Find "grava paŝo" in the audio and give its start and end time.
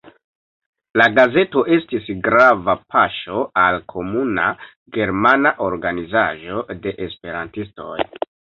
2.27-3.43